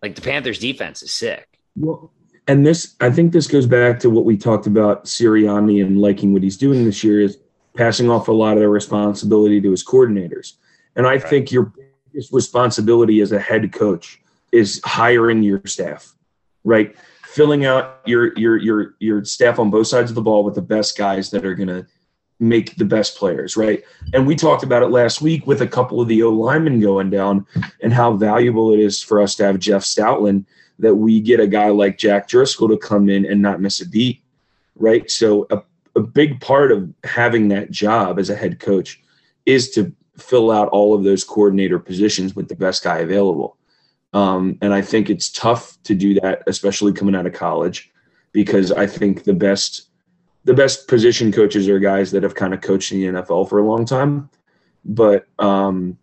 [0.00, 1.48] Like the Panthers defense is sick.
[1.76, 2.12] Well,
[2.46, 6.32] and this, I think this goes back to what we talked about Sirianni and liking
[6.32, 7.38] what he's doing this year is
[7.76, 10.54] passing off a lot of the responsibility to his coordinators.
[10.96, 11.72] And I think your
[12.12, 14.20] biggest responsibility as a head coach
[14.52, 16.14] is hiring your staff,
[16.62, 16.94] right?
[17.24, 20.62] Filling out your your your your staff on both sides of the ball with the
[20.62, 21.84] best guys that are going to
[22.38, 23.82] make the best players, right?
[24.12, 27.10] And we talked about it last week with a couple of the O linemen going
[27.10, 27.46] down
[27.82, 30.44] and how valuable it is for us to have Jeff Stoutland
[30.78, 33.88] that we get a guy like Jack Driscoll to come in and not miss a
[33.88, 34.22] beat,
[34.76, 35.08] right?
[35.10, 35.62] So a,
[35.96, 39.02] a big part of having that job as a head coach
[39.46, 43.56] is to fill out all of those coordinator positions with the best guy available.
[44.12, 47.92] Um, and I think it's tough to do that, especially coming out of college,
[48.32, 49.88] because I think the best
[50.44, 53.58] the best position coaches are guys that have kind of coached in the NFL for
[53.58, 54.28] a long time.
[54.84, 55.96] But um,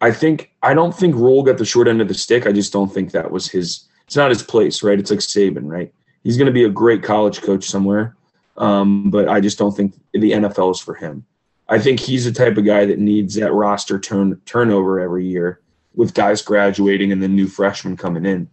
[0.00, 2.46] I think I don't think Rhule got the short end of the stick.
[2.46, 3.88] I just don't think that was his.
[4.06, 4.98] It's not his place, right?
[4.98, 5.92] It's like Saban, right?
[6.22, 8.14] He's going to be a great college coach somewhere,
[8.56, 11.24] um, but I just don't think the NFL is for him.
[11.68, 15.60] I think he's the type of guy that needs that roster turn turnover every year,
[15.94, 18.48] with guys graduating and then new freshmen coming in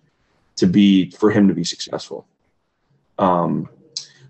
[0.55, 2.25] to be for him to be successful.
[3.17, 3.69] Um,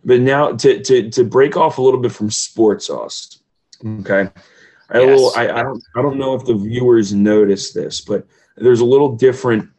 [0.04, 3.40] but now to to to break off a little bit from sports sauce.
[3.86, 4.30] Okay.
[4.90, 5.08] I, yes.
[5.08, 8.26] little, I, I don't I don't know if the viewers notice this, but
[8.58, 9.70] there's a little different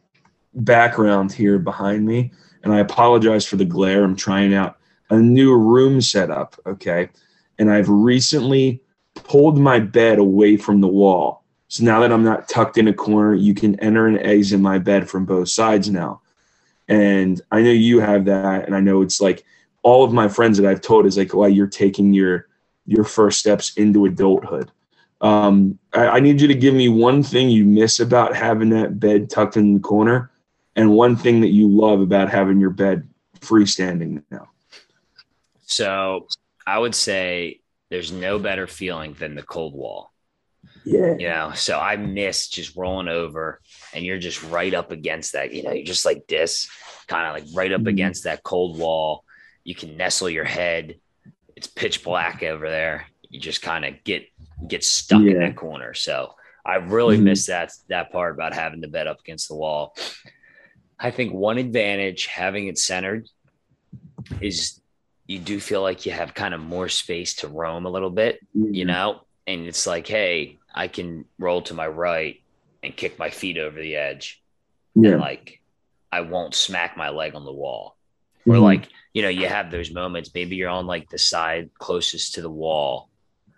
[0.55, 2.31] background here behind me,
[2.63, 4.03] and I apologize for the glare.
[4.03, 4.77] I'm trying out
[5.13, 7.09] a new room setup, okay?
[7.59, 8.81] And I've recently
[9.13, 11.43] pulled my bed away from the wall.
[11.67, 14.79] So now that I'm not tucked in a corner, you can enter and exit my
[14.79, 16.21] bed from both sides now.
[16.87, 19.45] And I know you have that, and I know it's like
[19.83, 22.47] all of my friends that I've told is like, "Well, you're taking your
[22.85, 24.71] your first steps into adulthood."
[25.21, 28.99] Um, I, I need you to give me one thing you miss about having that
[28.99, 30.31] bed tucked in the corner,
[30.75, 33.07] and one thing that you love about having your bed
[33.39, 34.49] freestanding now.
[35.73, 36.27] So
[36.65, 40.11] I would say there's no better feeling than the cold wall.
[40.85, 41.15] Yeah.
[41.17, 43.59] You know, so I miss just rolling over
[43.93, 45.53] and you're just right up against that.
[45.53, 46.69] You know, you're just like this,
[47.07, 47.87] kind of like right up mm-hmm.
[47.87, 49.23] against that cold wall.
[49.63, 50.95] You can nestle your head.
[51.55, 53.07] It's pitch black over there.
[53.29, 54.27] You just kind of get
[54.67, 55.31] get stuck yeah.
[55.31, 55.93] in that corner.
[55.93, 57.25] So I really mm-hmm.
[57.25, 59.95] miss that that part about having the bed up against the wall.
[60.99, 63.27] I think one advantage having it centered
[64.39, 64.79] is
[65.33, 68.39] you do feel like you have kind of more space to roam a little bit,
[68.55, 68.71] mm-hmm.
[68.71, 69.21] you know?
[69.47, 72.39] And it's like, hey, I can roll to my right
[72.83, 74.43] and kick my feet over the edge.
[74.93, 75.13] Yeah.
[75.13, 75.59] And like
[76.11, 77.97] I won't smack my leg on the wall.
[78.41, 78.51] Mm-hmm.
[78.51, 82.35] Or like, you know, you have those moments, maybe you're on like the side closest
[82.35, 83.09] to the wall.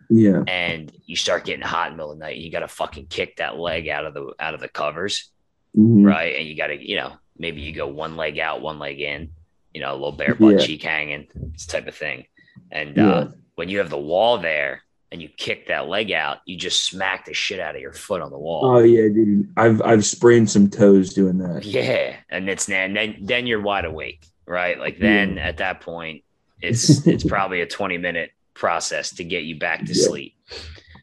[0.09, 0.43] Yeah.
[0.47, 2.37] And you start getting hot in the middle of the night.
[2.37, 5.29] You gotta fucking kick that leg out of the out of the covers.
[5.77, 6.05] Mm-hmm.
[6.05, 6.37] Right.
[6.37, 9.31] And you gotta, you know, maybe you go one leg out, one leg in,
[9.75, 10.65] you know, a little bare butt yeah.
[10.65, 12.25] cheek hanging, this type of thing.
[12.71, 13.09] And yeah.
[13.09, 16.83] uh, when you have the wall there, and you kick that leg out, you just
[16.83, 18.65] smack the shit out of your foot on the wall.
[18.65, 19.49] Oh yeah, dude.
[19.55, 21.63] I've I've sprained some toes doing that.
[21.63, 24.77] Yeah, and it's and then then you're wide awake, right?
[24.77, 25.47] Like then yeah.
[25.47, 26.23] at that point,
[26.61, 30.05] it's it's probably a 20 minute process to get you back to yeah.
[30.05, 30.35] sleep.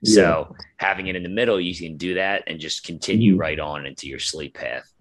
[0.05, 3.41] So having it in the middle, you can do that and just continue mm-hmm.
[3.41, 4.93] right on into your sleep path,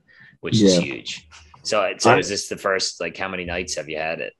[0.41, 1.27] which is huge.
[1.63, 4.33] So so I, is this the first like how many nights have you had it?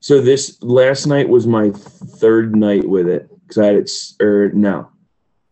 [0.00, 4.44] So this last night was my third night with it because I had it, or
[4.44, 4.90] er, no,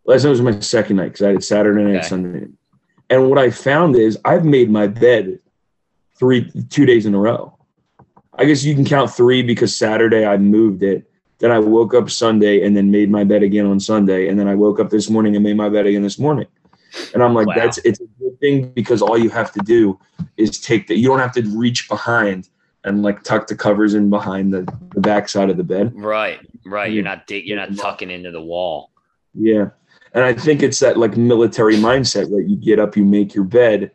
[0.05, 2.09] last night was my second night because I had it Saturday night, okay.
[2.09, 2.51] Sunday night.
[3.11, 5.39] And what I found is I've made my bed
[6.19, 7.57] three, two days in a row.
[8.37, 11.11] I guess you can count three because Saturday I moved it.
[11.39, 14.29] Then I woke up Sunday and then made my bed again on Sunday.
[14.29, 16.47] And then I woke up this morning and made my bed again this morning.
[17.13, 17.55] And I'm like, wow.
[17.57, 19.99] that's it's a good thing because all you have to do
[20.37, 20.99] is take that.
[20.99, 22.49] you don't have to reach behind
[22.85, 24.63] and like tuck the covers in behind the,
[24.95, 25.93] the back side of the bed.
[25.95, 26.93] Right, right.
[26.93, 28.91] You're not you're not tucking into the wall.
[29.35, 29.71] Yeah,
[30.13, 32.47] and I think it's that like military mindset, right?
[32.47, 33.91] You get up, you make your bed,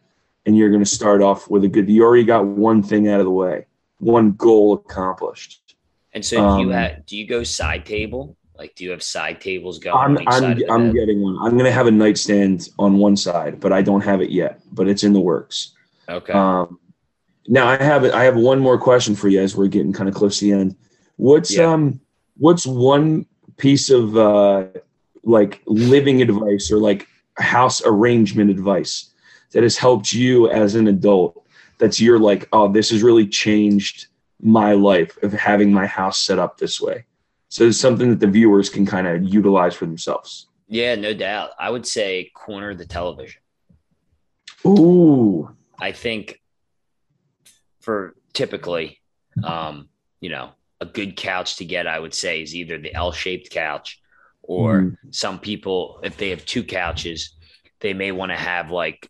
[0.45, 1.89] and you're going to start off with a good.
[1.89, 3.67] You already got one thing out of the way,
[3.99, 5.75] one goal accomplished.
[6.11, 8.35] And so, um, you have, do you go side table?
[8.59, 9.95] Like, do you have side tables going?
[9.95, 11.37] I'm I'm, I'm getting one.
[11.37, 14.59] I'm going to have a nightstand on one side, but I don't have it yet.
[14.73, 15.71] But it's in the works.
[16.09, 16.33] Okay.
[16.33, 16.77] Um,
[17.47, 20.13] now I have I have one more question for you as we're getting kind of
[20.13, 20.75] close to the end.
[21.15, 21.71] What's yeah.
[21.71, 22.01] um
[22.35, 24.65] what's one piece of uh
[25.23, 29.11] like living advice or like house arrangement advice
[29.51, 31.45] that has helped you as an adult
[31.77, 34.07] that's you're like oh this has really changed
[34.41, 37.05] my life of having my house set up this way
[37.49, 41.51] so it's something that the viewers can kind of utilize for themselves yeah no doubt
[41.59, 43.41] i would say corner the television
[44.65, 46.39] ooh i think
[47.89, 49.01] for typically,
[49.43, 49.89] um,
[50.21, 53.49] you know, a good couch to get, I would say, is either the L shaped
[53.49, 53.99] couch
[54.41, 54.97] or mm.
[55.09, 57.35] some people, if they have two couches,
[57.79, 59.09] they may want to have like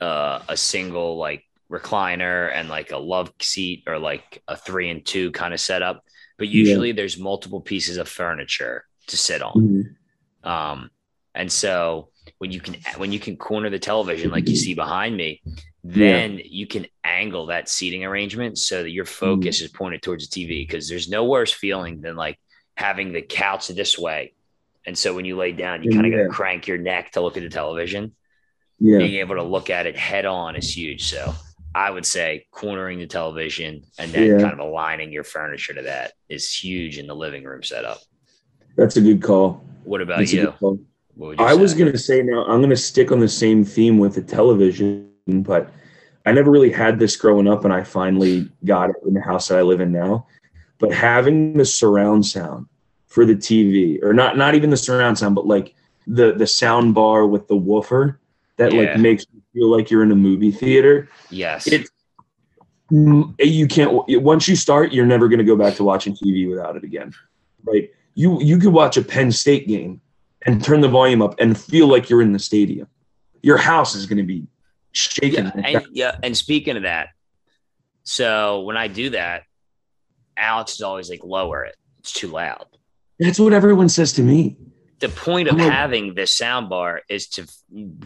[0.00, 5.04] uh, a single like recliner and like a love seat or like a three and
[5.04, 6.04] two kind of setup.
[6.40, 6.94] But usually yeah.
[6.94, 9.94] there's multiple pieces of furniture to sit on.
[10.42, 10.50] Mm.
[10.50, 10.90] Um,
[11.34, 15.14] and so when you can when you can corner the television like you see behind
[15.14, 15.42] me,
[15.84, 16.44] then yeah.
[16.46, 19.64] you can angle that seating arrangement so that your focus mm.
[19.66, 22.40] is pointed towards the TV because there's no worse feeling than like
[22.74, 24.32] having the couch this way.
[24.86, 26.20] And so when you lay down, you kind of yeah.
[26.20, 28.14] got to crank your neck to look at the television.
[28.78, 28.96] Yeah.
[28.96, 31.04] Being able to look at it head on is huge.
[31.04, 31.34] So
[31.74, 34.40] I would say cornering the television and then yeah.
[34.40, 37.98] kind of aligning your furniture to that is huge in the living room setup.
[38.76, 39.64] That's a good call.
[39.84, 40.52] What about That's you?
[41.38, 41.60] I say?
[41.60, 44.22] was going to say now I'm going to stick on the same theme with the
[44.22, 45.70] television but
[46.26, 49.48] I never really had this growing up, and I finally got it in the house
[49.48, 50.26] that I live in now.
[50.78, 52.66] But having the surround sound
[53.06, 55.74] for the TV, or not not even the surround sound, but like
[56.06, 58.20] the the sound bar with the woofer,
[58.56, 58.80] that Yeah.
[58.92, 61.08] like makes you feel like you're in a movie theater.
[61.30, 61.66] Yes.
[61.66, 61.88] It
[62.90, 66.48] mm, you can't once you start, you're never going to go back to watching TV
[66.48, 67.12] without it again.
[67.64, 67.90] Right?
[68.14, 70.00] You you could watch a Penn State game
[70.46, 72.88] and turn the volume up and feel like you're in the stadium.
[73.42, 74.46] Your house is going to be
[74.92, 75.46] shaking.
[75.46, 76.16] yeah, and, yeah.
[76.22, 77.08] And speaking of that,
[78.04, 79.44] so when I do that,
[80.36, 81.76] Alex is always like, lower it.
[81.98, 82.66] It's too loud.
[83.18, 84.56] That's what everyone says to me.
[85.00, 87.46] The point of having this sound bar is to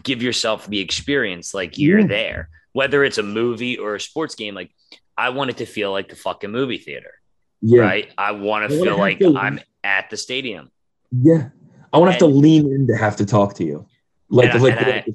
[0.03, 2.07] give yourself the experience like you're Yeah.
[2.07, 4.55] there, whether it's a movie or a sports game.
[4.55, 4.71] Like,
[5.17, 7.13] I want it to feel like the fucking movie theater,
[7.61, 7.81] Yeah.
[7.81, 8.11] right?
[8.17, 10.71] I want to feel like to- I'm at the stadium.
[11.11, 11.49] Yeah.
[11.91, 13.87] I want to have to lean in to have to talk to you.
[14.29, 15.05] Like And like and I-.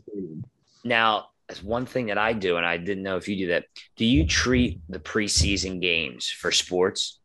[0.85, 3.65] Now, that's one thing that I do, and I didn't know if you do that.
[3.97, 7.20] Do you treat the preseason games for sports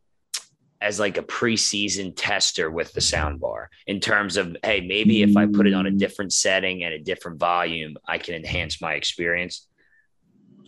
[0.85, 5.35] as like a preseason tester with the sound bar in terms of, hey, maybe if
[5.35, 8.93] I put it on a different setting and a different volume, I can enhance my
[8.93, 9.67] experience?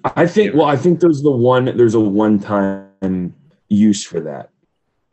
[0.04, 3.36] I think well, I think there's the one there's a one time
[3.70, 4.50] use for that.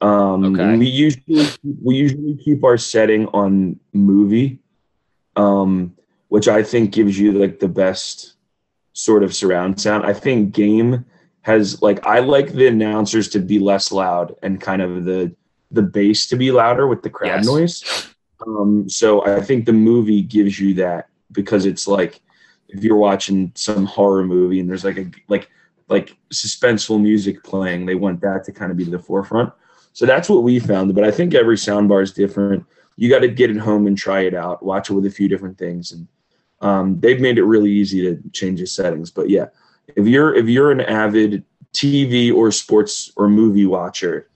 [0.00, 0.78] Um Okay.
[0.78, 1.48] we usually
[1.82, 4.60] we usually keep our setting on movie,
[5.36, 5.94] um,
[6.28, 8.36] which I think gives you like the best
[8.94, 10.06] sort of surround sound.
[10.06, 11.04] I think game
[11.44, 15.34] has like I like the announcers to be less loud and kind of the
[15.70, 17.46] the bass to be louder with the crowd Yes.
[17.46, 18.08] noise.
[18.46, 22.20] Um, so I think the movie gives you that because it's like
[22.68, 25.48] if you're watching some horror movie and there's like a like
[25.88, 29.52] like suspenseful music playing, they want that to kind of be the forefront.
[29.92, 30.94] So that's what we found.
[30.94, 32.64] But I think every soundbar is different.
[32.96, 35.28] You got to get it home and try it out, watch it with a few
[35.28, 36.08] different things, and
[36.62, 39.10] um, they've made it really easy to change the settings.
[39.10, 39.46] But yeah,
[39.88, 44.28] if you're if you're an avid TV or sports or movie watcher,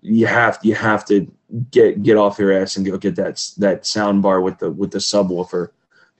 [0.00, 1.30] you have you have to
[1.70, 4.90] get get off your ass and go get that that sound bar with the with
[4.90, 5.70] the subwoofer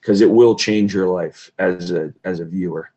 [0.00, 2.90] because it will change your life as a as a viewer.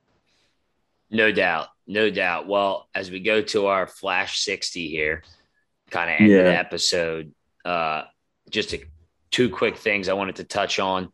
[1.10, 1.68] No doubt.
[1.88, 2.48] No doubt.
[2.48, 5.24] Well, as we go to our Flash 60 here,
[5.90, 6.44] kind of end Yeah.
[6.44, 7.34] the episode,
[7.66, 8.04] uh,
[8.52, 8.82] just a,
[9.32, 11.12] two quick things I wanted to touch on.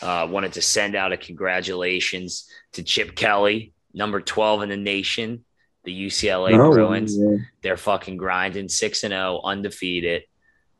[0.00, 5.44] Uh, wanted to send out a congratulations to Chip Kelly, number 12 in the nation,
[5.84, 7.16] the UCLA Oh, Bruins.
[7.16, 7.36] yeah.
[7.62, 10.24] They're fucking grinding 6 and 0, undefeated.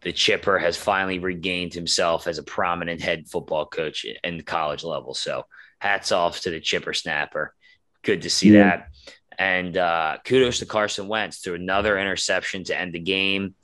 [0.03, 4.85] The Chipper has finally regained himself as a prominent head football coach in the college
[4.85, 5.15] level.
[5.15, 5.47] So,
[5.79, 7.55] hats off to the Chipper Snapper.
[8.03, 8.63] Good to see Yeah.
[8.65, 8.89] that.
[9.39, 13.55] And uh, kudos to Carson Wentz threw another interception to end the game.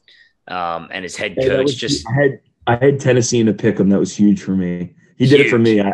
[0.48, 3.52] Um, and his head Hey, coach was- just I had I had Tennessee in a
[3.54, 3.88] pick 'em.
[3.90, 4.94] That was huge for me.
[5.16, 5.76] He did it for Huge.
[5.76, 5.80] me.
[5.80, 5.92] I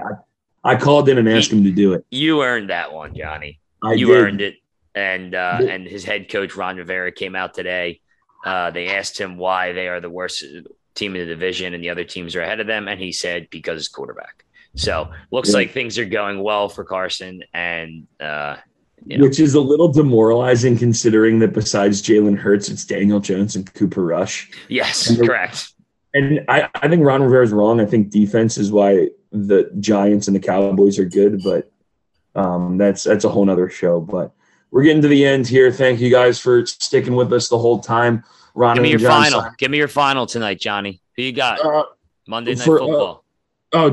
[0.67, 2.05] I, called in and asked him to do it.
[2.11, 3.61] you earned that one, Johnny.
[3.83, 4.17] I you did.
[4.17, 4.55] earned it.
[4.95, 5.69] And uh, Yeah.
[5.73, 8.01] and his head coach Ron Rivera came out today.
[8.45, 10.45] Uh, they asked him why they are the worst
[10.95, 13.49] team in the division and the other teams are ahead of them, and he said
[13.51, 14.45] because it's quarterback.
[14.75, 15.57] So looks Yeah.
[15.57, 18.57] like things are going well for Carson, and uh,
[19.05, 23.55] you know, Which is a little demoralizing considering that besides Jalen Hurts, it's Daniel Jones
[23.57, 24.51] and Cooper Rush.
[24.69, 25.73] yes, And correct.
[26.15, 27.79] And I, I think Ron Rivera is wrong.
[27.81, 31.71] I think defense is why the Giants and the Cowboys are good, but
[32.35, 34.01] um, that's that's a whole nother show.
[34.01, 34.33] But
[34.71, 35.71] we're getting to the end here.
[35.71, 38.25] Thank you guys for sticking with us the whole time.
[38.55, 39.41] Ron Give me your John final.
[39.43, 41.01] sign- Give me your final tonight, Johnny.
[41.17, 41.61] Who you got?
[41.65, 41.85] Uh,
[42.27, 43.25] Monday Night for, uh, Football.
[43.73, 43.93] oh,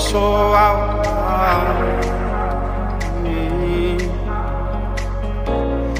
[0.00, 2.00] so out of line.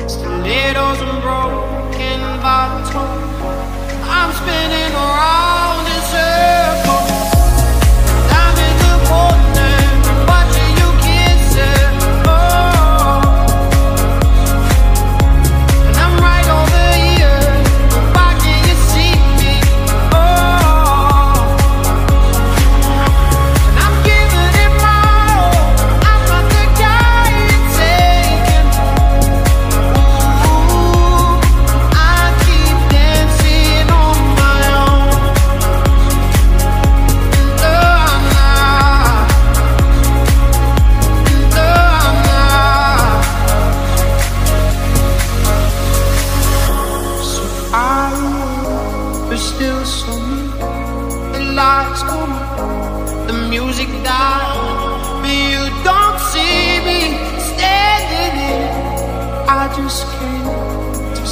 [0.08, 2.90] Stilettos and broken bottles.
[4.08, 5.49] I'm spinning around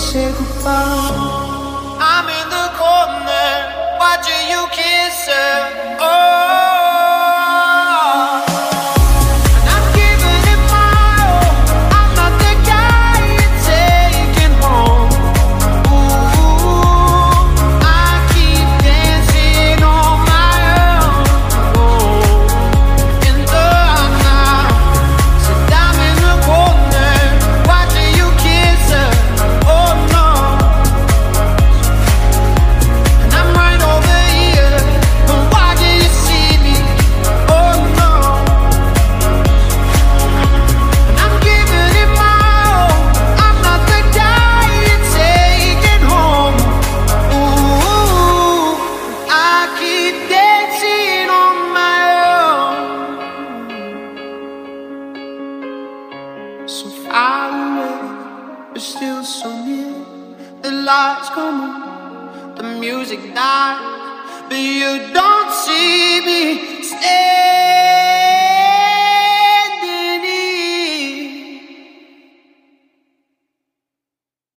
[0.09, 1.99] say goodbye.
[2.01, 5.99] I'm in the corner, watching you kiss her.
[6.01, 6.18] Oh.